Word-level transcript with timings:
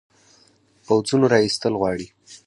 پوځونو 0.85 1.25
را 1.31 1.37
ایستل 1.43 1.73
غواړي. 1.81 2.07